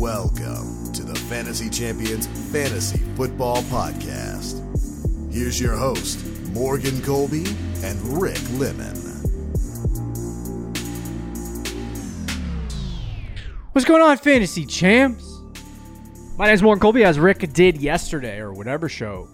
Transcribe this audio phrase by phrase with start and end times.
[0.00, 4.64] Welcome to the Fantasy Champions Fantasy Football Podcast.
[5.30, 7.44] Here's your host, Morgan Colby
[7.84, 8.96] and Rick Lemon.
[13.72, 15.42] What's going on, fantasy champs?
[16.38, 19.28] My name is Morgan Colby, as Rick did yesterday, or whatever show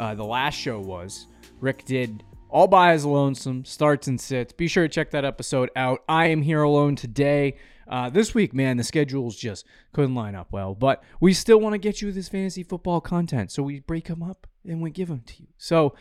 [0.00, 1.28] uh, the last show was.
[1.60, 4.52] Rick did all by his lonesome, starts and sits.
[4.52, 6.02] Be sure to check that episode out.
[6.08, 7.54] I am here alone today.
[7.88, 11.72] Uh, this week, man, the schedules just couldn't line up well, but we still want
[11.72, 15.08] to get you this fantasy football content, so we break them up and we give
[15.08, 15.48] them to you.
[15.56, 15.94] So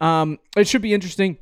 [0.00, 1.38] um, it should be interesting.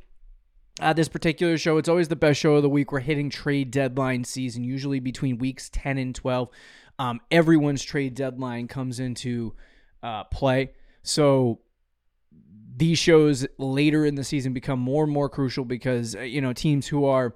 [0.79, 2.91] Uh, this particular show, it's always the best show of the week.
[2.91, 6.49] We're hitting trade deadline season, usually between weeks 10 and 12.
[6.99, 9.55] Um, everyone's trade deadline comes into
[10.03, 10.71] uh, play.
[11.01, 11.59] So
[12.75, 16.53] these shows later in the season become more and more crucial because, uh, you know,
[16.53, 17.35] teams who are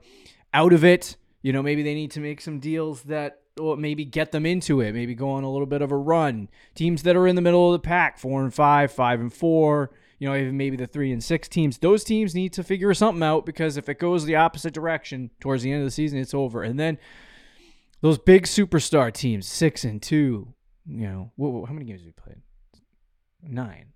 [0.54, 4.06] out of it, you know, maybe they need to make some deals that well, maybe
[4.06, 6.50] get them into it, maybe go on a little bit of a run.
[6.74, 9.92] Teams that are in the middle of the pack, four and five, five and four,
[10.20, 13.24] you know, even maybe the three and six teams, those teams need to figure something
[13.24, 16.34] out because if it goes the opposite direction towards the end of the season, it's
[16.34, 16.64] over.
[16.64, 16.98] And then
[18.02, 20.54] those big superstar teams, six and two,
[20.86, 22.42] you know, whoa, how many games have we played?
[23.44, 23.88] Nine.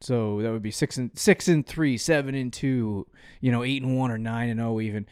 [0.00, 3.06] So that would be six and six and three, seven and two,
[3.40, 5.06] you know, eight and one or nine and oh even.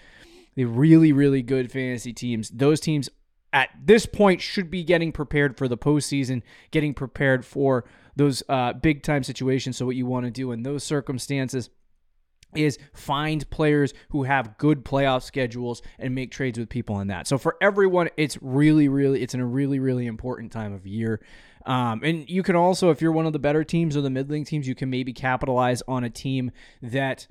[0.54, 2.50] The really, really good fantasy teams.
[2.50, 3.08] Those teams
[3.52, 7.84] at this point should be getting prepared for the postseason, getting prepared for
[8.16, 9.76] those uh, big time situations.
[9.76, 11.70] So what you want to do in those circumstances
[12.54, 17.26] is find players who have good playoff schedules and make trades with people in that.
[17.26, 21.20] So for everyone, it's really, really, it's in a really, really important time of year.
[21.66, 24.44] Um, and you can also, if you're one of the better teams or the middling
[24.44, 26.50] teams, you can maybe capitalize on a team
[26.82, 27.26] that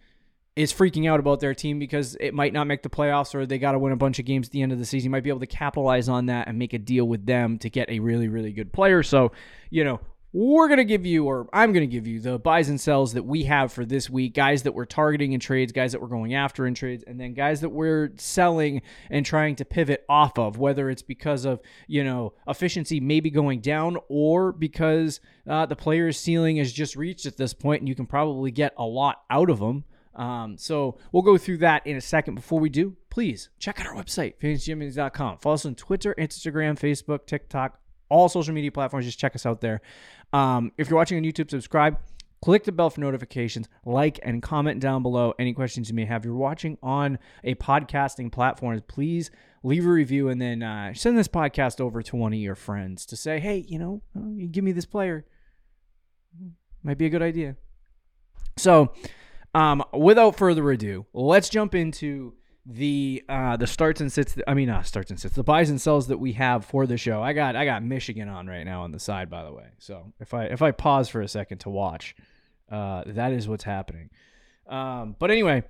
[0.55, 3.57] is freaking out about their team because it might not make the playoffs or they
[3.57, 5.05] got to win a bunch of games at the end of the season.
[5.05, 7.69] You might be able to capitalize on that and make a deal with them to
[7.69, 9.03] get a really, really good player.
[9.03, 9.31] So,
[9.69, 12.69] you know, we're going to give you, or I'm going to give you, the buys
[12.69, 14.35] and sells that we have for this week.
[14.35, 17.33] Guys that we're targeting in trades, guys that we're going after in trades, and then
[17.33, 22.03] guys that we're selling and trying to pivot off of, whether it's because of, you
[22.03, 27.37] know, efficiency maybe going down or because uh, the player's ceiling is just reached at
[27.37, 29.83] this point and you can probably get a lot out of them.
[30.15, 32.35] Um, so we'll go through that in a second.
[32.35, 35.37] Before we do, please check out our website, fantasychampions.com.
[35.39, 39.05] Follow us on Twitter, Instagram, Facebook, TikTok, all social media platforms.
[39.05, 39.81] Just check us out there.
[40.33, 41.97] Um, if you're watching on YouTube, subscribe.
[42.41, 46.21] Click the bell for notifications, like and comment down below any questions you may have.
[46.21, 49.29] If you're watching on a podcasting platform, please
[49.61, 53.05] leave a review and then uh, send this podcast over to one of your friends
[53.07, 54.01] to say, hey, you know,
[54.51, 55.25] give me this player.
[56.81, 57.57] Might be a good idea.
[58.57, 58.93] So,
[59.53, 62.33] um, without further ado, let's jump into
[62.71, 65.81] the uh the starts and sits I mean uh starts and sits the buys and
[65.81, 67.21] sells that we have for the show.
[67.21, 69.69] I got I got Michigan on right now on the side by the way.
[69.79, 72.15] So if I if I pause for a second to watch,
[72.71, 74.11] uh that is what's happening.
[74.67, 75.63] Um but anyway,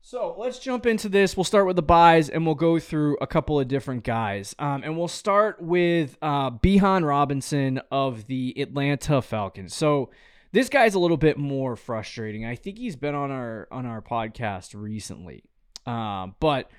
[0.00, 1.36] so let's jump into this.
[1.36, 4.56] We'll start with the buys and we'll go through a couple of different guys.
[4.58, 9.72] Um and we'll start with uh Bijan Robinson of the Atlanta Falcons.
[9.72, 10.10] So
[10.56, 12.46] this guy's a little bit more frustrating.
[12.46, 15.44] I think he's been on our on our podcast recently.
[15.84, 16.70] Um, but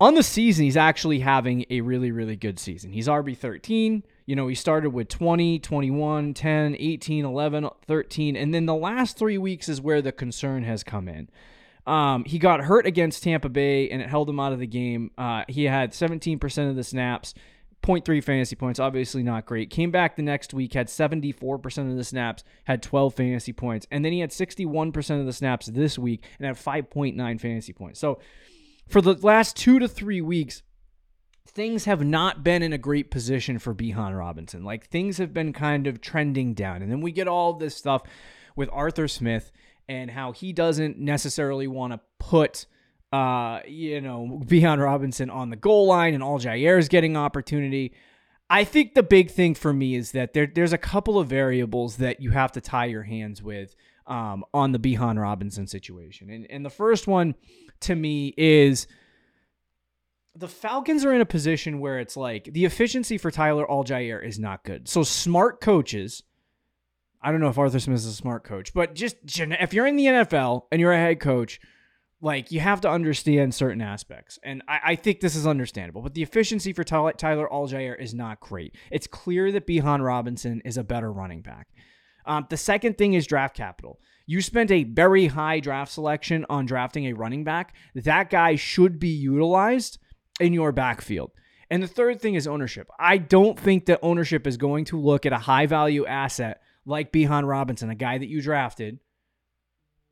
[0.00, 2.90] on the season, he's actually having a really, really good season.
[2.90, 4.04] He's RB13.
[4.24, 8.36] You know, he started with 20, 21, 10, 18, 11, 13.
[8.36, 11.28] And then the last three weeks is where the concern has come in.
[11.86, 15.10] Um, he got hurt against Tampa Bay and it held him out of the game.
[15.18, 17.34] Uh, he had 17% of the snaps,
[17.82, 19.70] 0.3 fantasy points, obviously not great.
[19.70, 23.86] Came back the next week, had 74% of the snaps, had 12 fantasy points.
[23.90, 27.98] And then he had 61% of the snaps this week and had 5.9 fantasy points.
[27.98, 28.20] So
[28.88, 30.62] for the last two to three weeks,
[31.46, 34.64] things have not been in a great position for Bijan Robinson.
[34.64, 36.82] Like things have been kind of trending down.
[36.82, 38.02] And then we get all this stuff
[38.54, 39.50] with Arthur Smith
[39.88, 42.66] and how he doesn't necessarily want to put
[43.12, 47.92] uh, you know, Bijan Robinson on the goal line and Allgeier is getting opportunity.
[48.48, 51.98] I think the big thing for me is that there, there's a couple of variables
[51.98, 53.76] that you have to tie your hands with
[54.06, 56.30] um, on the Bijan Robinson situation.
[56.30, 57.34] And, and the first one
[57.80, 58.86] to me is
[60.34, 64.38] the Falcons are in a position where it's like the efficiency for Tyler Allgeier is
[64.38, 64.88] not good.
[64.88, 66.22] So smart coaches,
[67.20, 69.96] I don't know if Arthur Smith is a smart coach, but just if you're in
[69.96, 71.60] the NFL and you're a head coach–
[72.22, 76.00] like you have to understand certain aspects, and I, I think this is understandable.
[76.00, 78.76] But the efficiency for Tyler, Tyler is not great.
[78.90, 81.68] It's clear that Bijan Robinson is a better running back.
[82.24, 83.98] Um, the second thing is draft capital.
[84.24, 87.74] You spent a very high draft selection on drafting a running back.
[87.96, 89.98] That guy should be utilized
[90.38, 91.32] in your backfield.
[91.70, 92.88] And the third thing is ownership.
[93.00, 97.12] I don't think that ownership is going to look at a high value asset like
[97.12, 99.00] Bijan Robinson, a guy that you drafted,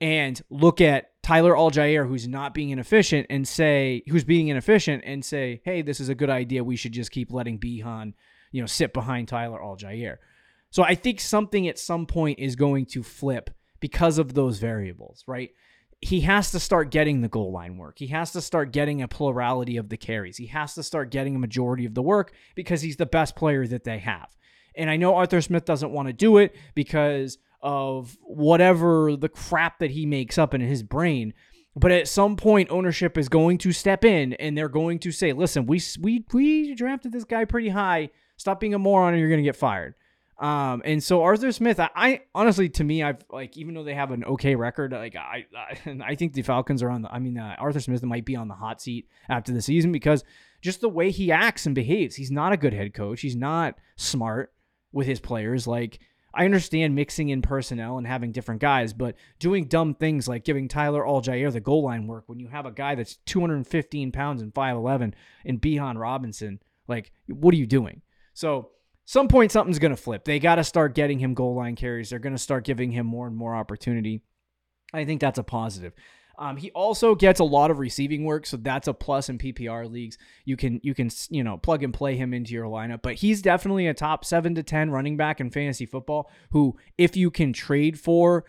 [0.01, 5.25] and look at Tyler Allgeier, who's not being inefficient, and say, who's being inefficient, and
[5.25, 6.65] say, hey, this is a good idea.
[6.65, 8.15] We should just keep letting Bijan,
[8.51, 10.17] you know, sit behind Tyler Allgeier.
[10.71, 15.23] So I think something at some point is going to flip because of those variables,
[15.29, 15.51] right?
[16.01, 18.01] He has to start getting the goal line work.
[18.01, 20.37] He has to start getting a plurality of the carries.
[20.37, 23.69] He has to start getting a majority of the work because he's the best player
[23.69, 24.37] that they have.
[24.75, 29.79] And I know Arthur Smith doesn't want to do it because of whatever the crap
[29.81, 31.35] that he makes up in his brain.
[31.77, 35.33] But at some point, ownership is going to step in and they're going to say,
[35.33, 38.11] listen, we, we, we drafted this guy pretty high.
[38.37, 39.95] Stop being a moron or you're going to get fired.
[40.41, 43.95] Um, and so Arthur Smith, I, I, honestly, to me, I've like, even though they
[43.95, 47.19] have an okay record, like I, I, I think the Falcons are on the, I
[47.19, 50.25] mean, uh, Arthur Smith might be on the hot seat after the season because
[50.63, 53.21] just the way he acts and behaves, he's not a good head coach.
[53.21, 54.53] He's not smart
[54.93, 55.67] with his players.
[55.67, 56.01] Like,
[56.33, 60.69] I understand mixing in personnel and having different guys, but doing dumb things like giving
[60.69, 64.55] Tyler Allgeier the goal line work when you have a guy that's 215 pounds and
[64.55, 68.03] 5'11 and Bijan Robinson, like, what are you doing?
[68.35, 68.71] So,
[69.07, 70.25] some point something's going to flip.
[70.25, 72.11] They got to start getting him goal line carries.
[72.11, 74.23] They're going to start giving him more and more opportunity.
[74.95, 75.95] I think that's a positive.
[76.41, 79.91] Um, he also gets a lot of receiving work, so that's a plus in PPR
[79.91, 80.17] leagues.
[80.47, 83.43] You can you can you know plug and play him into your lineup, but he's
[83.43, 86.31] definitely a top seven to ten running back in fantasy football.
[86.53, 88.47] Who, if you can trade for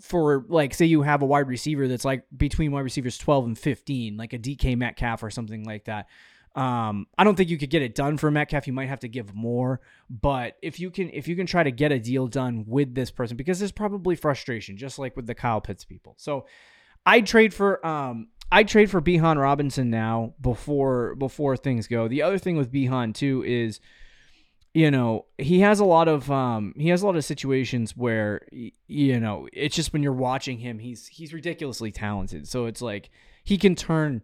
[0.00, 3.58] for like say you have a wide receiver that's like between wide receivers twelve and
[3.58, 6.06] fifteen, like a DK Metcalf or something like that.
[6.54, 8.68] Um, I don't think you could get it done for Metcalf.
[8.68, 11.72] You might have to give more, but if you can, if you can try to
[11.72, 15.34] get a deal done with this person, because there's probably frustration, just like with the
[15.34, 16.14] Kyle Pitts people.
[16.16, 16.46] So
[17.06, 22.08] I'd trade for um I'd trade for Bijan Robinson now before before things go.
[22.08, 23.80] The other thing with Bijan too is
[24.76, 28.46] you know, he has a lot of um he has a lot of situations where
[28.50, 32.48] you know, it's just when you're watching him, he's he's ridiculously talented.
[32.48, 33.10] So it's like
[33.44, 34.22] he can turn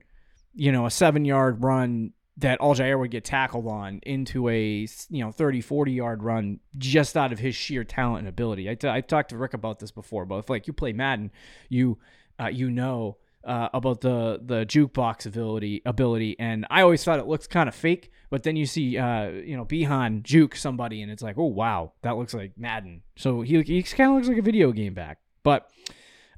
[0.53, 5.31] you know, a 7-yard run that Allgeier would get tackled on into a you know
[5.31, 8.69] 30 40 yard run just out of his sheer talent and ability.
[8.69, 11.31] I, t- I talked to Rick about this before, but if like you play Madden,
[11.69, 11.99] you
[12.40, 17.26] uh, you know uh, about the the jukebox ability ability, and I always thought it
[17.26, 18.10] looks kind of fake.
[18.28, 21.92] But then you see, uh, you know, Bijan juke somebody, and it's like, oh wow,
[22.02, 23.02] that looks like Madden.
[23.16, 25.19] So he he kind of looks like a video game back.
[25.42, 25.70] But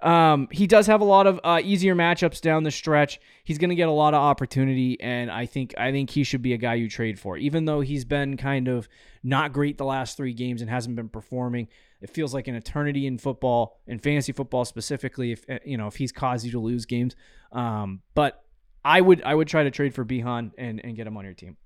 [0.01, 3.21] um, he does have a lot of uh, easier matchups down the stretch.
[3.45, 6.43] He's going to get a lot of opportunity, and I think I think he should
[6.43, 7.37] be a guy you trade for.
[7.37, 8.89] Even though he's been kind of
[9.23, 11.69] not great the last three games and hasn't been performing,
[12.03, 15.33] it feels like an eternity in football, in fantasy football specifically.
[15.33, 17.15] If eh, you know if he's caused you to lose games,
[17.53, 18.43] um, but
[18.85, 21.35] I would I would try to trade for Bijan and and get him on your
[21.35, 21.57] team.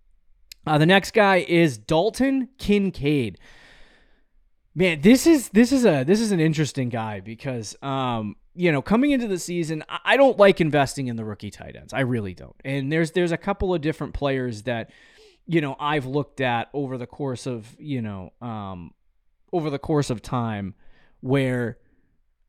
[0.66, 3.38] Uh, the next guy is Dalton Kincaid.
[4.74, 8.82] Man, this is this is a this is an interesting guy because um you know
[8.82, 12.34] coming into the season I don't like investing in the rookie tight ends I really
[12.34, 14.90] don't and there's there's a couple of different players that
[15.46, 18.92] you know I've looked at over the course of you know um
[19.56, 20.74] over the course of time
[21.20, 21.78] where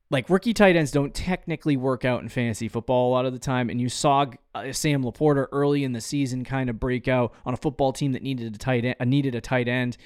[0.10, 3.40] like rookie tight ends don't technically work out in fantasy football a lot of the
[3.40, 4.26] time and you saw
[4.56, 8.12] uh, Sam LaPorta early in the season kind of break out on a football team
[8.14, 9.98] that needed a tight end, uh, needed a tight end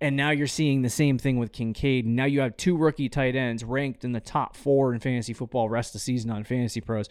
[0.00, 2.06] and now you're seeing the same thing with Kincaid.
[2.06, 5.68] Now you have two rookie tight ends ranked in the top four in fantasy football
[5.68, 7.06] rest of the season on Fantasy Pros.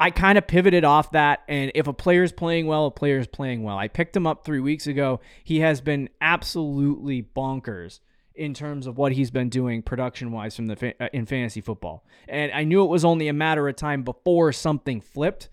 [0.00, 3.64] I kind of pivoted off that, and if a player's playing well, a player's playing
[3.64, 3.76] well.
[3.76, 5.18] I picked him up three weeks ago.
[5.42, 7.98] He has been absolutely bonkers
[8.38, 12.04] in terms of what he's been doing production wise from the uh, in fantasy football.
[12.28, 15.48] And I knew it was only a matter of time before something flipped,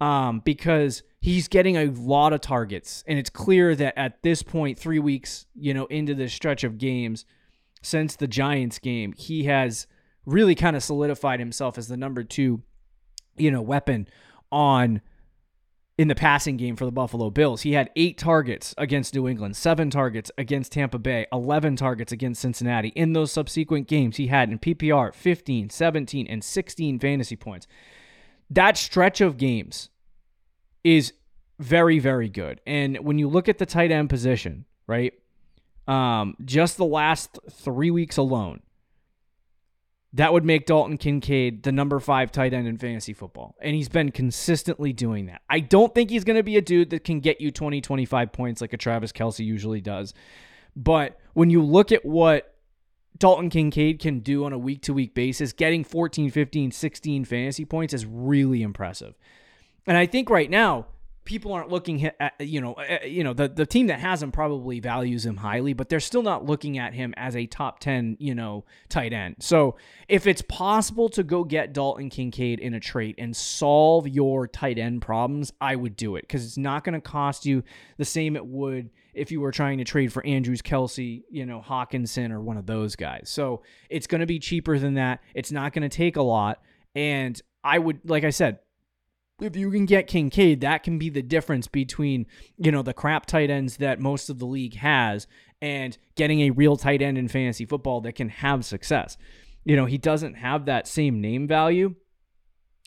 [0.00, 4.78] um, because he's getting a lot of targets, and it's clear that at this point,
[4.78, 7.24] three weeks, you know, into this stretch of games
[7.82, 9.86] since the Giants game, he has
[10.26, 12.62] really kind of solidified himself as the number two,
[13.36, 14.08] you know, weapon
[14.50, 15.00] on
[15.98, 17.62] in the passing game for the Buffalo Bills.
[17.62, 22.40] He had eight targets against New England, seven targets against Tampa Bay, 11 targets against
[22.40, 22.88] Cincinnati.
[22.90, 27.66] In those subsequent games, he had in PPR 15, 17, and 16 fantasy points.
[28.48, 29.90] That stretch of games
[30.82, 31.12] is
[31.58, 32.60] very, very good.
[32.66, 35.12] And when you look at the tight end position, right?
[35.86, 38.62] Um, just the last three weeks alone,
[40.14, 43.56] that would make Dalton Kincaid the number five tight end in fantasy football.
[43.60, 45.42] And he's been consistently doing that.
[45.48, 48.32] I don't think he's going to be a dude that can get you 20, 25
[48.32, 50.12] points like a Travis Kelce usually does.
[50.76, 52.54] But when you look at what
[53.18, 57.64] Dalton Kincaid can do on a week to week basis, getting 14, 15, 16 fantasy
[57.64, 59.14] points is really impressive.
[59.86, 60.86] And I think right now,
[61.24, 64.22] people aren't looking at you know eh, eh, you know the the team that has
[64.22, 67.78] him probably values him highly but they're still not looking at him as a top
[67.78, 69.36] 10 you know tight end.
[69.40, 69.76] So
[70.08, 74.78] if it's possible to go get Dalton Kincaid in a trade and solve your tight
[74.78, 77.62] end problems I would do it cuz it's not going to cost you
[77.98, 81.60] the same it would if you were trying to trade for Andrews Kelce, you know
[81.60, 83.28] Hockenson or one of those guys.
[83.28, 85.20] So it's going to be cheaper than that.
[85.34, 86.62] It's not going to take a lot.
[86.94, 88.58] And I would like I said
[89.40, 93.26] if you can get Kincaid, that can be the difference between, you know, the crap
[93.26, 95.26] tight ends that most of the league has
[95.60, 99.16] and getting a real tight end in fantasy football that can have success.
[99.64, 101.94] You know, he doesn't have that same name value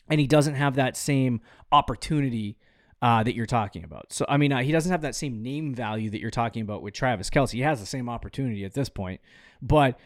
[0.08, 1.40] and he doesn't have that same
[1.72, 2.58] opportunity
[3.02, 4.12] uh, that you're talking about.
[4.12, 6.82] So, I mean, uh, he doesn't have that same name value that you're talking about
[6.82, 7.52] with Travis Kelce.
[7.52, 9.20] He has the same opportunity at this point.
[9.60, 9.98] But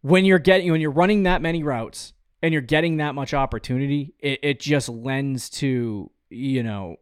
[0.00, 4.14] when you're getting, when you're running that many routes, and you're getting that much opportunity,
[4.18, 6.96] it, it just lends to, you know,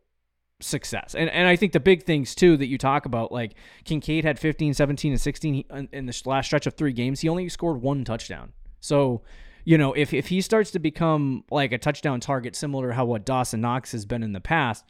[0.60, 1.14] success.
[1.14, 3.54] And and I think the big things too that you talk about, like
[3.84, 7.20] Kincaid had 15, 17, and 16 in the last stretch of three games.
[7.20, 8.52] He only scored one touchdown.
[8.80, 9.22] So,
[9.64, 13.04] you know, if, if he starts to become like a touchdown target, similar to how
[13.04, 14.84] what Dawson Knox has been in the past,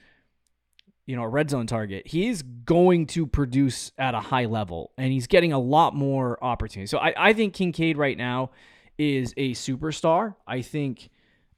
[1.07, 5.12] you know, a red zone target, he's going to produce at a high level and
[5.12, 6.87] he's getting a lot more opportunity.
[6.87, 8.50] So I, I think Kincaid right now
[8.99, 10.35] is a superstar.
[10.47, 11.11] I think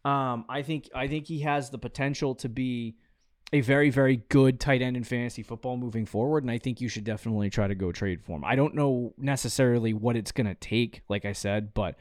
[0.04, 2.96] um, I think I think he has the potential to be
[3.52, 6.88] a very very good tight end in fantasy football moving forward and I think you
[6.88, 8.44] should definitely try to go trade for him.
[8.44, 11.96] I don't know necessarily what it's going to take like I said, but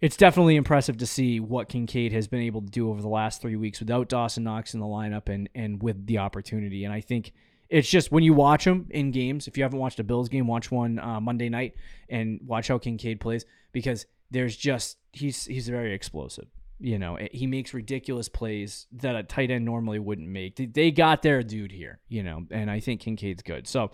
[0.00, 3.40] it's definitely impressive to see what Kincaid has been able to do over the last
[3.40, 7.00] 3 weeks without Dawson Knox in the lineup and and with the opportunity and I
[7.00, 7.32] think
[7.68, 10.46] it's just when you watch him in games, if you haven't watched a Bills game,
[10.46, 11.74] watch one uh, Monday night
[12.10, 16.46] and watch how Kincaid plays because there's just he's he's very explosive.
[16.80, 20.74] You know, he makes ridiculous plays that a tight end normally wouldn't make.
[20.74, 23.68] They got their dude here, you know, and I think Kincaid's good.
[23.68, 23.92] So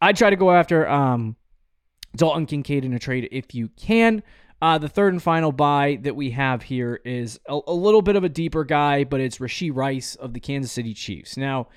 [0.00, 1.34] I try to go after um,
[2.14, 4.22] Dalton Kincaid in a trade if you can.
[4.62, 8.16] Uh, the third and final buy that we have here is a, a little bit
[8.16, 11.36] of a deeper guy, but it's Rashee Rice of the Kansas City Chiefs.
[11.36, 11.68] Now,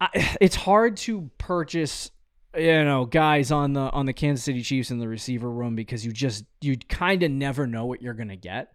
[0.00, 2.10] I, it's hard to purchase
[2.58, 6.04] you know guys on the on the Kansas City Chiefs in the receiver room because
[6.04, 8.72] you just you kind of never know what you're gonna get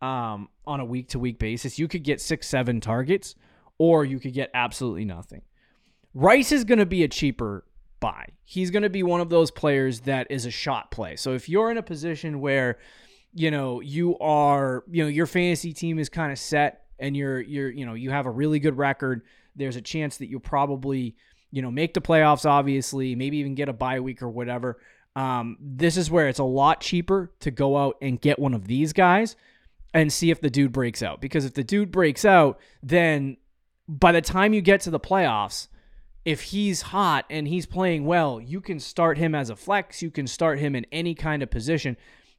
[0.00, 1.78] um, on a week to week basis.
[1.78, 3.34] You could get six seven targets,
[3.78, 5.42] or you could get absolutely nothing.
[6.14, 7.64] Rice is gonna be a cheaper
[8.00, 8.26] buy.
[8.44, 11.16] He's gonna be one of those players that is a shot play.
[11.16, 12.78] So if you're in a position where
[13.32, 17.40] you know you are you know your fantasy team is kind of set and you're
[17.40, 19.22] you're you know you have a really good record,
[19.56, 21.16] there's a chance that you'll probably
[21.52, 24.78] you know, make the playoffs, obviously, maybe even get a bye week or whatever.
[25.14, 28.66] Um, this is where it's a lot cheaper to go out and get one of
[28.66, 29.36] these guys
[29.94, 31.20] and see if the dude breaks out.
[31.20, 33.36] Because if the dude breaks out, then
[33.86, 35.68] by the time you get to the playoffs,
[36.24, 40.02] if he's hot and he's playing well, you can start him as a flex.
[40.02, 41.96] You can start him in any kind of position,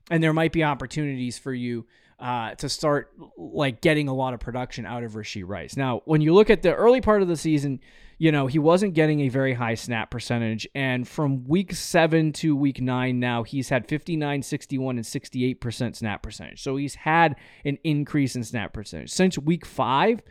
[0.09, 1.85] and there might be opportunities for you
[2.19, 5.75] uh, to start like getting a lot of production out of Rashee Rice.
[5.75, 7.81] Now, when you look at the early part of the season,
[8.23, 10.65] you know, he wasn't getting a very high snap percentage.
[10.73, 16.23] And from week seven to week nine now, he's had 59, 61, and 68% snap
[16.23, 16.63] percentage.
[16.63, 19.11] So he's had an increase in snap percentage.
[19.11, 20.21] Since week five,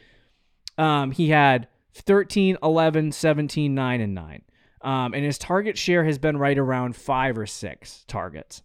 [0.78, 4.42] um, he had 13, 11, 17, 9, and 9.
[4.80, 8.62] Um, and his target share has been right around five or six targets.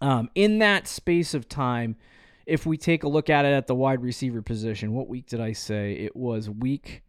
[0.00, 1.96] Um, in that space of time,
[2.46, 5.42] if we take a look at it at the wide receiver position, what week did
[5.42, 5.92] I say?
[5.92, 7.02] It was week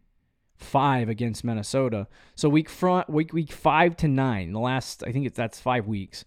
[0.63, 2.07] five against Minnesota.
[2.35, 5.87] So week front week week five to nine, the last I think it's that's five
[5.87, 6.25] weeks.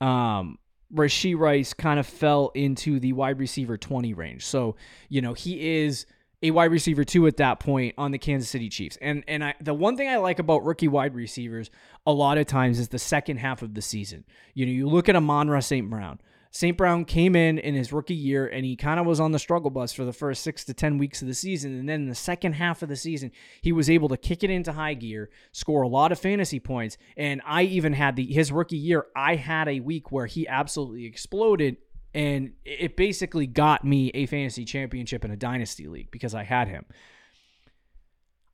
[0.00, 0.58] Um,
[0.94, 4.44] Rashee Rice kind of fell into the wide receiver 20 range.
[4.44, 4.76] So,
[5.08, 6.06] you know, he is
[6.42, 8.98] a wide receiver two at that point on the Kansas City Chiefs.
[9.00, 11.70] And and I the one thing I like about rookie wide receivers
[12.06, 14.24] a lot of times is the second half of the season.
[14.54, 15.88] You know, you look at Amon-Ra St.
[15.88, 16.20] Brown.
[16.54, 16.76] St.
[16.76, 19.70] Brown came in in his rookie year and he kind of was on the struggle
[19.70, 21.78] bus for the first six to 10 weeks of the season.
[21.78, 23.32] And then in the second half of the season,
[23.62, 26.98] he was able to kick it into high gear, score a lot of fantasy points.
[27.16, 31.06] And I even had the his rookie year, I had a week where he absolutely
[31.06, 31.78] exploded.
[32.12, 36.68] And it basically got me a fantasy championship in a dynasty league because I had
[36.68, 36.84] him.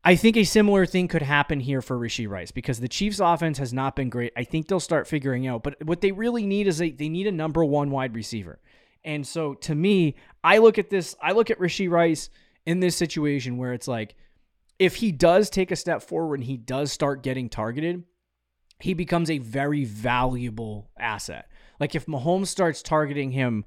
[0.08, 3.58] I think a similar thing could happen here for Rashee Rice because the Chiefs' offense
[3.58, 4.32] has not been great.
[4.34, 7.26] I think they'll start figuring out, but what they really need is a, they need
[7.26, 8.58] a number one wide receiver.
[9.04, 12.30] And so to me, I look at this, I look at Rashee Rice
[12.64, 14.14] in this situation where it's like,
[14.78, 18.02] if he does take a step forward and he does start getting targeted,
[18.80, 21.50] he becomes a very valuable asset.
[21.78, 23.66] Like if Mahomes starts targeting him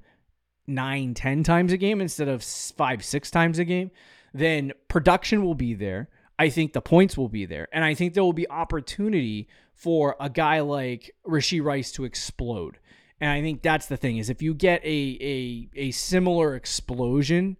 [0.66, 3.92] nine, ten times a game instead of five, six times a game,
[4.34, 6.08] then production will be there.
[6.38, 7.68] I think the points will be there.
[7.72, 12.78] And I think there will be opportunity for a guy like Rashee Rice to explode.
[13.20, 14.88] And I think that's the thing is if you get a
[15.20, 17.56] a, a similar explosion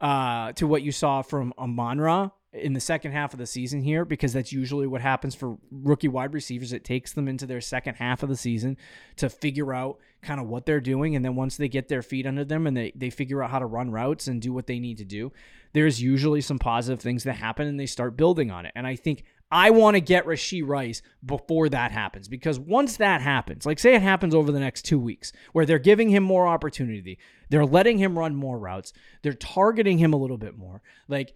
[0.00, 4.04] uh, to what you saw from Amon-Ra in the second half of the season here,
[4.04, 6.72] because that's usually what happens for rookie wide receivers.
[6.72, 8.76] It takes them into their second half of the season
[9.16, 11.14] to figure out kind of what they're doing.
[11.14, 13.60] And then once they get their feet under them and they, they figure out how
[13.60, 15.32] to run routes and do what they need to do,
[15.72, 18.72] there's usually some positive things that happen and they start building on it.
[18.74, 23.20] And I think I want to get Rashee Rice before that happens because once that
[23.20, 26.46] happens, like say it happens over the next two weeks, where they're giving him more
[26.46, 30.82] opportunity, they're letting him run more routes, they're targeting him a little bit more.
[31.08, 31.34] Like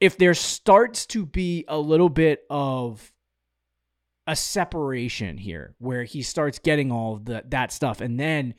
[0.00, 3.12] if there starts to be a little bit of
[4.26, 8.54] a separation here where he starts getting all the, that stuff and then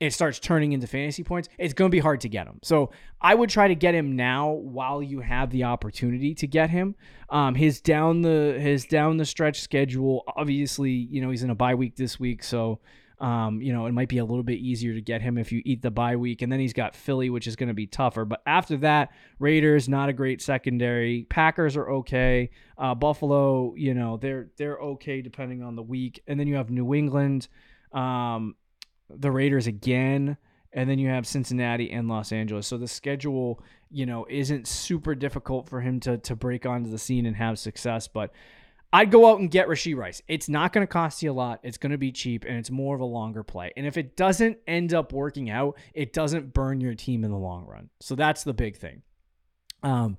[0.00, 2.58] it starts turning into fantasy points, it's going to be hard to get him.
[2.62, 6.70] So I would try to get him now while you have the opportunity to get
[6.70, 6.94] him.
[7.30, 11.54] Um, his down the his down the stretch schedule, obviously, you know he's in a
[11.54, 12.80] bye week this week, so
[13.20, 15.62] um, you know it might be a little bit easier to get him if you
[15.64, 18.24] eat the bye week, and then he's got Philly, which is going to be tougher.
[18.24, 21.26] But after that, Raiders not a great secondary.
[21.30, 22.50] Packers are okay.
[22.76, 26.70] Uh, Buffalo, you know they're they're okay depending on the week, and then you have
[26.70, 27.48] New England.
[27.92, 28.56] Um,
[29.18, 30.36] the Raiders again,
[30.72, 32.66] and then you have Cincinnati and Los Angeles.
[32.66, 36.98] So the schedule, you know, isn't super difficult for him to to break onto the
[36.98, 38.08] scene and have success.
[38.08, 38.32] But
[38.92, 40.22] I'd go out and get Rashee Rice.
[40.28, 41.58] It's not going to cost you a lot.
[41.64, 43.72] It's going to be cheap, and it's more of a longer play.
[43.76, 47.36] And if it doesn't end up working out, it doesn't burn your team in the
[47.36, 47.90] long run.
[47.98, 49.02] So that's the big thing.
[49.82, 50.16] Um,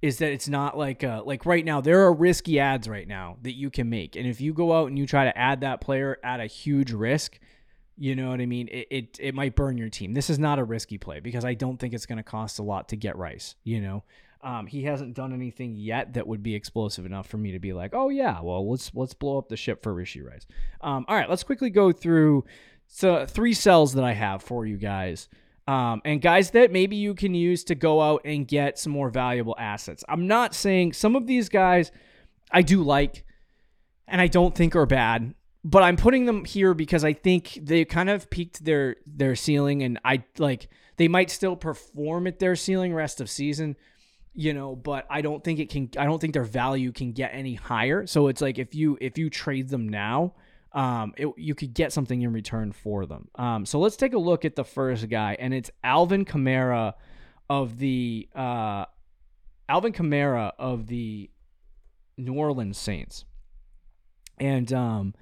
[0.00, 3.36] is that it's not like uh, like right now there are risky ads right now
[3.42, 5.82] that you can make, and if you go out and you try to add that
[5.82, 7.38] player at a huge risk,
[7.98, 8.68] you know what I mean?
[8.68, 10.14] It, it it might burn your team.
[10.14, 12.62] This is not a risky play because I don't think it's going to cost a
[12.62, 13.54] lot to get Rice.
[13.64, 14.04] You know,
[14.42, 17.72] um, he hasn't done anything yet that would be explosive enough for me to be
[17.72, 20.46] like, oh yeah, well let's let's blow up the ship for Rashee Rice.
[20.80, 22.44] Um, all right, let's quickly go through
[22.86, 25.28] so three sells that I have for you guys.
[25.68, 29.10] Um, and guys that maybe you can use to go out and get some more
[29.10, 30.04] valuable assets.
[30.08, 31.90] I'm not saying some of these guys
[32.52, 33.24] I do like
[34.06, 35.34] and I don't think are bad
[35.66, 39.82] but I'm putting them here because I think they kind of peaked their their ceiling,
[39.82, 43.76] and I like they might still perform at their ceiling rest of season,
[44.32, 44.76] you know.
[44.76, 45.90] But I don't think it can.
[45.98, 48.06] I don't think their value can get any higher.
[48.06, 50.34] So it's like if you if you trade them now,
[50.70, 53.26] um, it, you could get something in return for them.
[53.34, 56.94] Um, so let's take a look at the first guy, and it's Alvin Kamara
[57.50, 58.84] of the uh,
[59.68, 61.28] Alvin Kamara of the
[62.16, 63.24] New Orleans Saints,
[64.38, 65.14] and um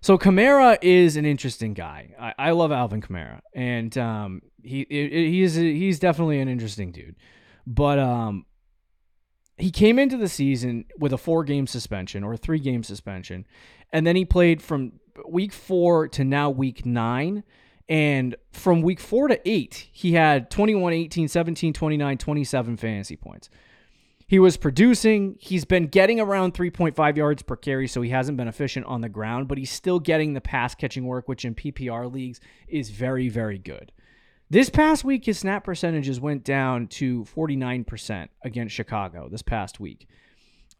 [0.00, 2.14] so Kamara is an interesting guy.
[2.18, 7.16] I, I love Alvin Kamara, and um, he he's he's definitely an interesting dude.
[7.66, 8.46] But um,
[9.58, 13.46] he came into the season with a four game suspension or a three game suspension,
[13.92, 14.92] and then he played from
[15.28, 17.44] week four to now week nine.
[17.88, 23.48] And from week four to eight, he had 21, 18, 17, 29, 27 fantasy points.
[24.28, 25.36] He was producing.
[25.38, 29.08] He's been getting around 3.5 yards per carry, so he hasn't been efficient on the
[29.08, 33.28] ground, but he's still getting the pass catching work, which in PPR leagues is very,
[33.28, 33.92] very good.
[34.50, 40.08] This past week, his snap percentages went down to 49% against Chicago this past week.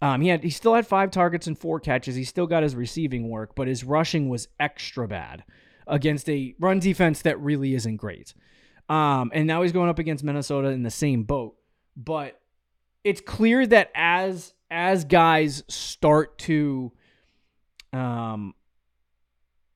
[0.02, 2.16] Um, he had he still had five targets and four catches.
[2.16, 5.44] He still got his receiving work, but his rushing was extra bad
[5.86, 8.34] against a run defense that really isn't great.
[8.88, 11.56] Um, and now he's going up against Minnesota in the same boat.
[11.96, 12.38] But
[13.06, 16.90] it's clear that as as guys start to
[17.92, 18.52] um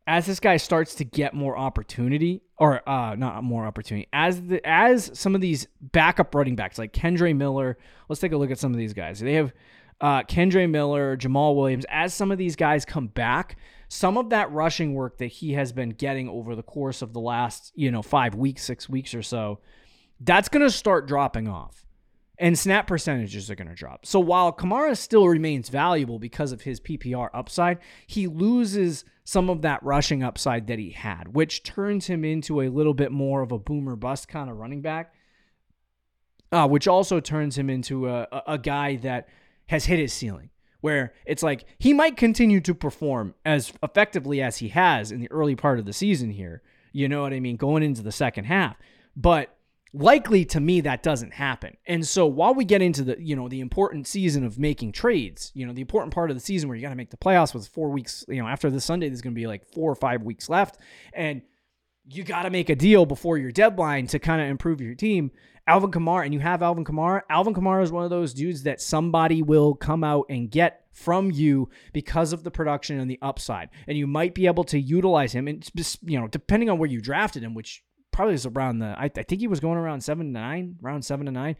[0.04, 4.60] as this guy starts to get more opportunity or uh not more opportunity as the
[4.66, 8.58] as some of these backup running backs like Kendre Miller let's take a look at
[8.58, 9.20] some of these guys.
[9.20, 9.52] They have
[10.00, 11.86] uh Kendre Miller Jamaal Williams.
[11.88, 15.72] As some of these guys come back some of that rushing work that he has
[15.72, 19.22] been getting over the course of the last you know 5 weeks 6 weeks or
[19.22, 19.60] so
[20.18, 21.86] that's going to start dropping off
[22.40, 24.06] and snap percentages are going to drop.
[24.06, 29.60] So while Kamara still remains valuable because of his PPR upside, he loses some of
[29.62, 33.52] that rushing upside that he had, which turns him into a little bit more of
[33.52, 35.12] a boomer bust kind of running back,
[36.50, 39.28] uh, which also turns him into a, a guy that
[39.66, 40.48] has hit his ceiling.
[40.80, 45.30] Where it's like he might continue to perform as effectively as he has in the
[45.30, 46.62] early part of the season here.
[46.90, 47.56] You know what I mean?
[47.56, 48.76] Going into the second half.
[49.14, 49.54] But
[49.92, 51.76] likely to me that doesn't happen.
[51.86, 55.50] And so while we get into the you know the important season of making trades
[55.54, 57.54] you know the important part of the season where you got to make the playoffs
[57.54, 59.96] with four weeks you know after this sunday there's going to be like four or
[59.96, 60.78] five weeks left.
[61.12, 61.42] And
[62.08, 65.30] you got to make a deal before your deadline to kind of improve your team.
[65.66, 68.80] Alvin Kamara and you have Alvin Kamara, Alvin Kamara is one of those dudes that
[68.80, 73.68] somebody will come out and get from you because of the production and the upside.
[73.86, 75.68] And you might be able to utilize him and
[76.02, 77.84] you know, depending on where you drafted him, which
[78.20, 81.06] probably is around the I, I think he was going around seven to nine, around
[81.06, 81.56] seven to nine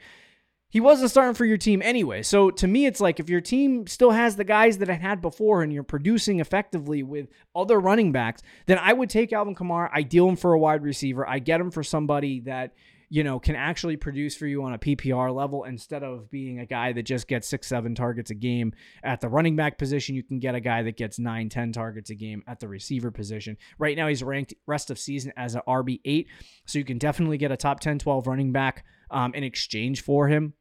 [0.71, 2.23] he wasn't starting for your team anyway.
[2.23, 5.21] So to me, it's like if your team still has the guys that it had
[5.21, 9.91] before and you're producing effectively with other running backs, then I would take Alvin Kamara.
[9.93, 11.29] I deal him for a wide receiver.
[11.29, 12.73] I get him for somebody that
[13.11, 16.67] you know can actually produce for you on a PPR level instead of being a
[16.67, 20.15] guy that just gets six, seven targets a game at the running back position.
[20.15, 23.11] You can get a guy that gets nine, ten targets a game at the receiver
[23.11, 23.57] position.
[23.79, 26.29] Right now, he's ranked rest of season as an RB eight,
[26.67, 30.29] so you can definitely get a top 10, 12 running back um, in exchange for
[30.29, 30.55] him.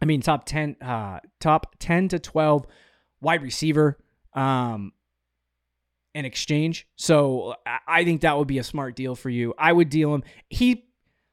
[0.00, 2.66] I mean, top 10, uh, top 10 to 12
[3.20, 3.98] wide receiver
[4.34, 4.92] um,
[6.14, 6.86] in exchange.
[6.96, 7.54] So
[7.86, 9.54] I think that would be a smart deal for you.
[9.58, 10.22] I would deal him.
[10.48, 10.87] He,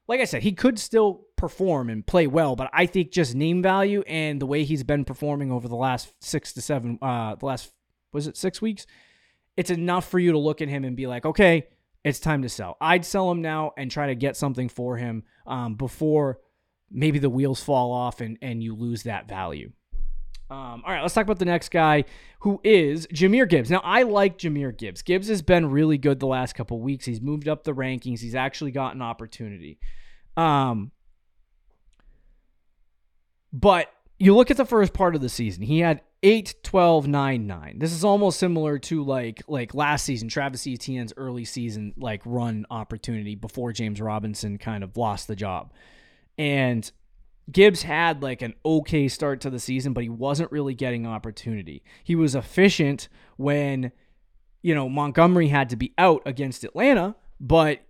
[0.08, 3.62] like I said, he could still perform and play well, but I think just name
[3.62, 7.46] value and the way he's been performing over the last six to seven, uh, the
[7.46, 7.72] last,
[8.12, 8.86] was it six weeks?
[9.56, 11.66] It's enough for you to look at him and be like, okay,
[12.04, 12.76] it's time to sell.
[12.80, 16.38] I'd sell him now and try to get something for him um, before
[16.90, 19.72] maybe the wheels fall off and, and you lose that value.
[20.48, 22.04] Um, all right, let's talk about the next guy
[22.40, 23.70] who is Jahmyr Gibbs.
[23.70, 25.02] Now, I like Jahmyr Gibbs.
[25.02, 27.04] Gibbs has been really good the last couple weeks.
[27.04, 28.20] He's moved up the rankings.
[28.20, 29.80] He's actually gotten opportunity.
[30.36, 30.92] Um,
[33.52, 35.62] but you look at the first part of the season.
[35.62, 37.78] He had 8 12 9 9.
[37.78, 42.66] This is almost similar to like like last season Travis Etienne's early season like run
[42.70, 45.72] opportunity before James Robinson kind of lost the job.
[46.38, 46.90] And
[47.50, 51.82] Gibbs had like an okay start to the season, but he wasn't really getting opportunity.
[52.02, 53.92] He was efficient when,
[54.62, 57.80] you know, Montgomery had to be out against Atlanta, but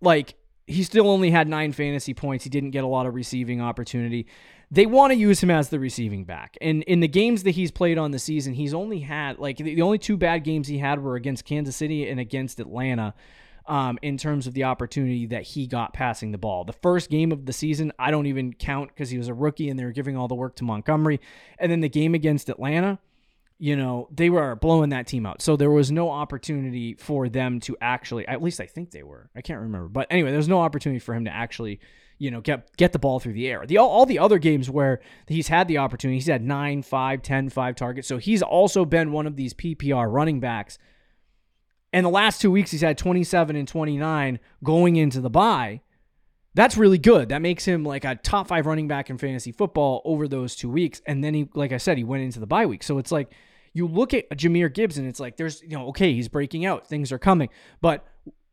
[0.00, 0.34] like
[0.66, 2.44] he still only had nine fantasy points.
[2.44, 4.26] He didn't get a lot of receiving opportunity.
[4.70, 6.58] They want to use him as the receiving back.
[6.60, 9.82] And in the games that he's played on the season, he's only had like the
[9.82, 13.14] only two bad games he had were against Kansas City and against Atlanta
[13.68, 16.64] um, in terms of the opportunity that he got passing the ball.
[16.64, 19.68] The first game of the season, I don't even count because he was a rookie
[19.68, 21.20] and they were giving all the work to Montgomery.
[21.58, 22.98] And then the game against Atlanta,
[23.58, 25.42] you know, they were blowing that team out.
[25.42, 29.30] So there was no opportunity for them to actually, at least I think they were.
[29.34, 29.88] I can't remember.
[29.88, 31.80] But anyway, there was no opportunity for him to actually,
[32.18, 33.64] you know, get get the ball through the air.
[33.66, 37.22] The all, all the other games where he's had the opportunity, he's had 9, 5,
[37.22, 38.06] 10, 5 targets.
[38.06, 40.78] So he's also been one of these PPR running backs
[41.92, 45.80] and the last two weeks, he's had 27 and 29 going into the bye.
[46.54, 47.28] That's really good.
[47.28, 50.70] That makes him like a top five running back in fantasy football over those two
[50.70, 51.02] weeks.
[51.06, 52.82] And then he, like I said, he went into the bye week.
[52.82, 53.32] So it's like
[53.74, 56.86] you look at Jahmyr Gibbs and it's like there's, you know, okay, he's breaking out,
[56.86, 57.50] things are coming.
[57.82, 58.06] But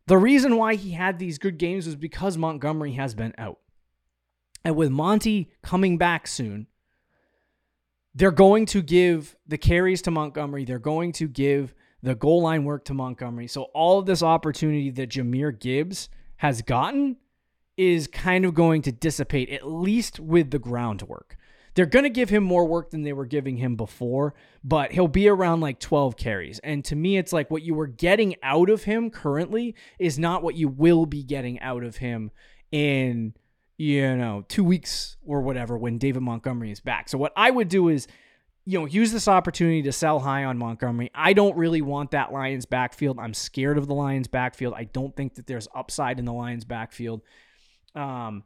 [0.08, 3.60] the reason why he had these good games was because Montgomery has been out.
[4.66, 6.68] And with Monty coming back soon,
[8.14, 10.66] they're going to give the carries to Montgomery.
[10.66, 13.48] They're going to give the goal line work to Montgomery.
[13.48, 17.16] So all of this opportunity that Jahmyr Gibbs has gotten
[17.78, 21.38] is kind of going to dissipate, at least with the groundwork.
[21.76, 25.08] They're going to give him more work than they were giving him before, but he'll
[25.08, 26.60] be around like 12 carries.
[26.60, 30.44] And to me, it's like what you were getting out of him currently is not
[30.44, 32.30] what you will be getting out of him
[32.72, 33.34] in,
[33.78, 37.10] you know, two weeks or whatever when David Montgomery is back.
[37.10, 38.08] So what I would do is
[38.66, 41.12] you know, use this opportunity to sell high on Montgomery.
[41.14, 43.20] I don't really want that Lions backfield.
[43.20, 44.74] I'm scared of the Lions backfield.
[44.76, 47.22] I don't think that there's upside in the Lions backfield.
[47.94, 48.44] Um,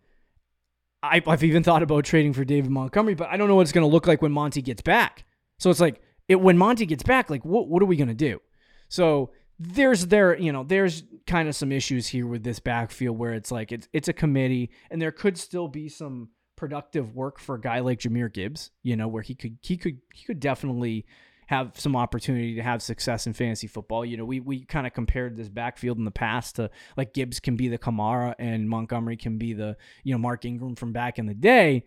[1.04, 3.72] I, I've even thought about trading for David Montgomery, but I don't know what it's
[3.72, 5.26] going to look like when Monty gets back.
[5.60, 8.16] So it's like it when Monty gets back, like what what are we going to
[8.16, 8.42] do?
[8.90, 13.34] So there's there you know there's kind of some issues here with this backfield where
[13.34, 17.56] it's like it's it's a committee and there could still be some productive work for
[17.56, 21.06] a guy like Jahmyr Gibbs, you know, where he could he could he could definitely
[21.48, 24.04] have some opportunity to have success in fantasy football.
[24.04, 27.39] You know, we we kind of compared this backfield in the past to like Gibbs
[27.39, 31.17] can be the Kamara and Montgomery can be the, you know, Mark Ingram from back
[31.17, 31.86] in the day,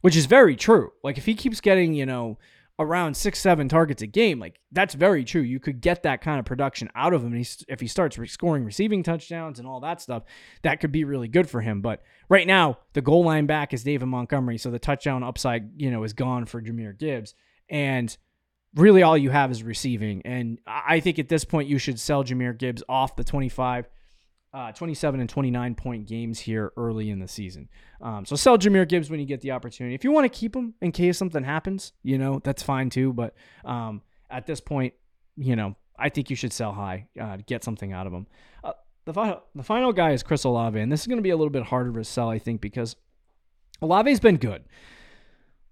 [0.00, 0.92] which is very true.
[1.02, 2.38] Like if he keeps getting, you know,
[2.78, 5.40] around six, seven targets a game, like that's very true.
[5.40, 7.34] You could get that kind of production out of him.
[7.68, 10.24] if he starts scoring receiving touchdowns and all that stuff,
[10.62, 11.80] that could be really good for him.
[11.80, 14.58] But right now, the goal line back is David Montgomery.
[14.58, 17.34] So the touchdown upside, you know, is gone for Jahmyr Gibbs.
[17.68, 18.16] And
[18.74, 20.22] really all you have is receiving.
[20.24, 23.88] And I think at this point, you should sell Jahmyr Gibbs off the 25
[24.54, 27.68] uh, 27 and 29 point games here early in the season.
[28.00, 29.96] Um, so sell Jahmyr Gibbs when you get the opportunity.
[29.96, 33.12] If you want to keep him in case something happens, you know, that's fine too.
[33.12, 34.94] But um, at this point,
[35.36, 38.28] you know, I think you should sell high uh, get something out of him.
[38.62, 38.72] Uh,
[39.04, 41.36] the, final, the final guy is Chris Olave, and this is going to be a
[41.36, 42.94] little bit harder to sell, I think, because
[43.82, 44.64] Olave's been good.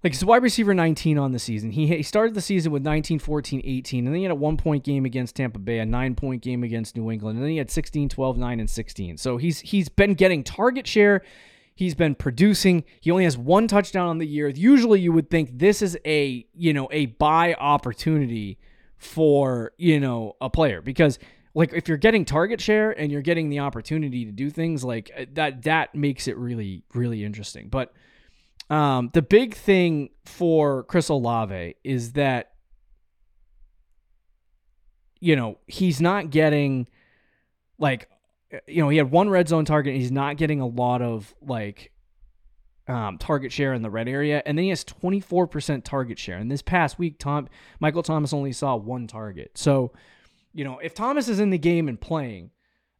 [0.02, 1.70] Like he's wide receiver 19 on the season.
[1.70, 4.56] He, he started the season with 19, 14, 18, and then he had a one
[4.56, 7.58] point game against Tampa Bay, a nine point game against New England, and then he
[7.58, 9.16] had 16, 12, 9, and 16.
[9.16, 11.22] So he's he's been getting target share.
[11.74, 12.84] He's been producing.
[13.00, 14.48] He only has one touchdown on the year.
[14.48, 18.58] Usually you would think this is a, you know, a buy opportunity
[18.98, 21.18] for, you know, a player because
[21.54, 25.10] like if you're getting target share and you're getting the opportunity to do things like
[25.16, 27.68] uh, that that makes it really really interesting.
[27.68, 27.92] But
[28.70, 32.52] um, the big thing for Chris Olave is that
[35.20, 36.88] you know he's not getting
[37.78, 38.08] like
[38.66, 39.94] you know he had one red zone target.
[39.94, 41.92] he's not getting a lot of like
[42.88, 46.38] um, target share in the red area, and then he has 24% target share.
[46.38, 47.48] And this past week, Tom
[47.80, 49.52] Michael Thomas only saw one target.
[49.54, 49.92] So,
[50.52, 52.50] you know, if Thomas is in the game and playing,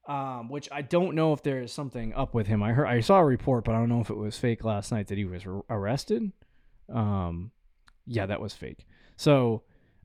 [0.07, 2.63] um, which I don't know if there is something up with him.
[2.63, 4.91] I heard I saw a report, but I don't know if it was fake last
[4.91, 6.33] night that he was arrested.
[6.93, 7.53] Um,
[8.07, 8.87] yeah, that was fake.
[9.17, 9.63] So,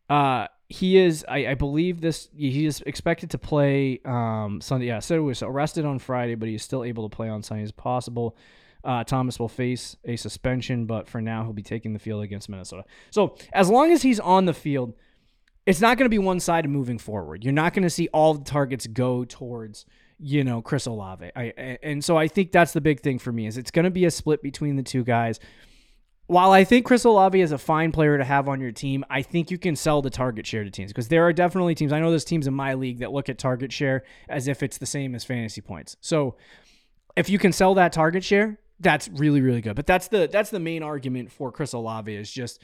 [0.10, 1.26] uh, he is.
[1.28, 2.30] I, I believe this.
[2.36, 4.88] He is expected to play um Sunday.
[4.88, 7.42] Yeah, so he was arrested on Friday, but he is still able to play on
[7.42, 8.36] Sunday as possible.
[8.84, 12.48] Uh, Thomas will face a suspension, but for now he'll be taking the field against
[12.48, 12.86] Minnesota.
[13.10, 14.94] So as long as he's on the field,
[15.68, 17.44] it's not going to be one sided moving forward.
[17.44, 19.86] You're not going to see all the targets go towards
[20.18, 21.30] you know Chris Olave.
[21.36, 23.92] I, and so I think that's the big thing for me is it's going to
[23.92, 25.40] be a split between the two guys.
[26.28, 29.22] While I think Chris Olave is a fine player to have on your team, I
[29.22, 31.92] think you can sell the target share to teams because there are definitely teams.
[31.92, 34.78] I know there's teams in my league that look at target share as if it's
[34.78, 35.98] the same as fantasy points.
[36.00, 36.36] So
[37.16, 39.76] if you can sell that target share, that's really really good.
[39.76, 42.62] But that's the that's the main argument for Chris Olave is just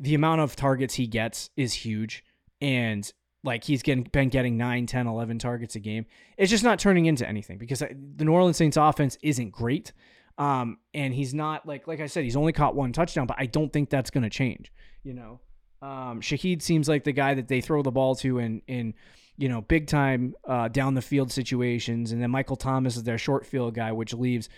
[0.00, 2.24] the amount of targets he gets is huge
[2.60, 6.78] and like he's getting been getting 9 10 11 targets a game it's just not
[6.78, 9.92] turning into anything because uh, the new orleans saints offense isn't great
[10.38, 13.46] um, and he's not like like i said he's only caught one touchdown but i
[13.46, 15.40] don't think that's going to change you know
[15.82, 18.94] um, Shaheed seems like the guy that they throw the ball to in in
[19.36, 23.18] you know big time uh, down the field situations and then michael thomas is their
[23.18, 24.48] short field guy which leaves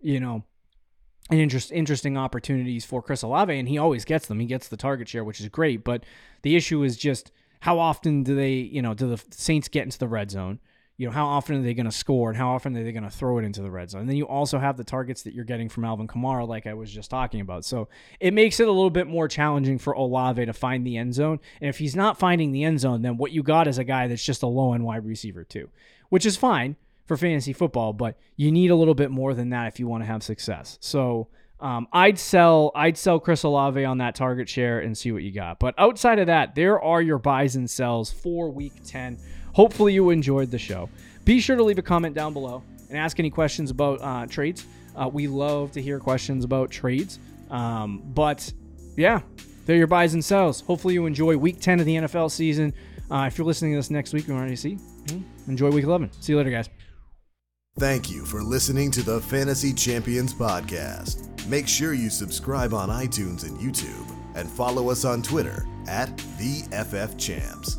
[0.00, 0.44] you know
[1.30, 4.40] an interest, interesting opportunities for Chris Olave, and he always gets them.
[4.40, 5.84] He gets the target share, which is great.
[5.84, 6.04] But
[6.42, 9.98] the issue is just how often do they, you know, do the Saints get into
[9.98, 10.58] the red zone?
[10.96, 13.04] You know, how often are they going to score and how often are they going
[13.04, 14.02] to throw it into the red zone?
[14.02, 16.74] And then you also have the targets that you're getting from Alvin Kamara, like I
[16.74, 17.64] was just talking about.
[17.64, 21.14] So it makes it a little bit more challenging for Olave to find the end
[21.14, 21.40] zone.
[21.60, 24.08] And if he's not finding the end zone, then what you got is a guy
[24.08, 25.70] that's just a low end wide receiver, too,
[26.10, 29.66] which is fine for fantasy football, but you need a little bit more than that
[29.68, 30.78] if you want to have success.
[30.80, 31.28] So
[31.60, 35.30] um, I'd sell I'd sell Chris Olave on that target share and see what you
[35.32, 35.58] got.
[35.58, 39.18] But outside of that, there are your buys and sells for week 10.
[39.52, 40.88] Hopefully you enjoyed the show.
[41.24, 44.66] Be sure to leave a comment down below and ask any questions about uh, trades.
[44.96, 47.18] Uh, we love to hear questions about trades.
[47.50, 48.52] Um, but
[48.96, 49.20] yeah,
[49.66, 50.60] they're your buys and sells.
[50.62, 52.72] Hopefully you enjoy week 10 of the NFL season.
[53.10, 54.78] Uh, if you're listening to this next week, we already see.
[55.48, 56.10] Enjoy week 11.
[56.20, 56.79] See you later, guys.
[57.78, 61.28] Thank you for listening to the Fantasy Champions Podcast.
[61.46, 66.62] Make sure you subscribe on iTunes and YouTube and follow us on Twitter at the
[66.72, 67.78] FF Champs.